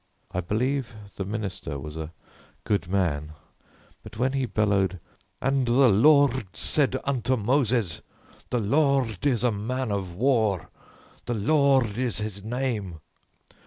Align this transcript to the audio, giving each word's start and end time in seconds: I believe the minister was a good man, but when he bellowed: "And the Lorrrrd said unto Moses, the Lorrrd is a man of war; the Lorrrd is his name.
I 0.31 0.41
believe 0.41 0.95
the 1.17 1.23
minister 1.25 1.77
was 1.77 1.95
a 1.95 2.11
good 2.63 2.87
man, 2.87 3.33
but 4.01 4.17
when 4.17 4.33
he 4.33 4.47
bellowed: 4.47 4.99
"And 5.39 5.67
the 5.67 5.71
Lorrrrd 5.89 6.55
said 6.55 6.97
unto 7.03 7.35
Moses, 7.35 8.01
the 8.49 8.57
Lorrrd 8.57 9.27
is 9.27 9.43
a 9.43 9.51
man 9.51 9.91
of 9.91 10.15
war; 10.15 10.71
the 11.27 11.35
Lorrrd 11.35 11.97
is 11.97 12.17
his 12.17 12.43
name. 12.43 12.99